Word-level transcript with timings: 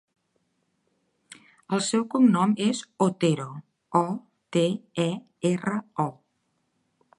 El 1.77 1.83
seu 1.87 2.05
cognom 2.13 2.55
és 2.69 2.81
Otero: 3.07 3.47
o, 4.01 4.03
te, 4.57 4.65
e, 5.07 5.09
erra, 5.55 5.77
o. 6.09 6.11